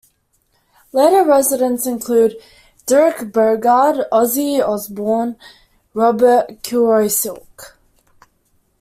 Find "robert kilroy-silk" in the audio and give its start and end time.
5.93-7.77